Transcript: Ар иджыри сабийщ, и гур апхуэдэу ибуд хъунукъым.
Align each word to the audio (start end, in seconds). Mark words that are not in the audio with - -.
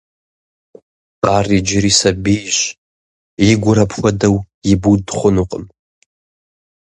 Ар 1.35 1.47
иджыри 1.57 1.91
сабийщ, 1.99 2.57
и 3.49 3.51
гур 3.61 3.77
апхуэдэу 3.83 4.37
ибуд 4.71 5.03
хъунукъым. 5.17 5.65